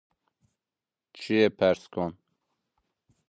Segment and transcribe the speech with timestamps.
[1.17, 2.13] Çiyê pers kon.